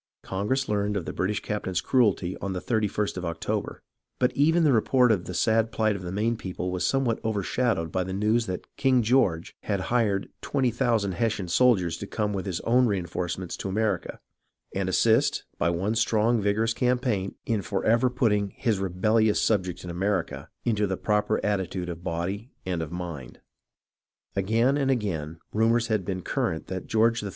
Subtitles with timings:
[0.23, 3.83] Congress learned of the British captain's cruelty, on the 31st of October,
[4.17, 7.91] but even the report of the sad phght of the Maine people was somewhat overshadowed
[7.91, 12.47] by the news that King George had "hired" twenty thousand Hessian soldiers to come with
[12.47, 14.19] his own reenforcements to America,
[14.73, 19.91] and assist, by one strong vigorous campaign, in forever put ting his rebellious subjects in
[19.91, 23.39] America" into the proper attitude of body and of mind.
[24.35, 27.29] Again and again rumours had been current that George III.